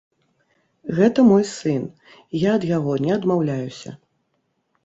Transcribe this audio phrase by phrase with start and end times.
[0.99, 1.85] Гэта мой сын,
[2.47, 3.89] я ад яго не адмаўляюся.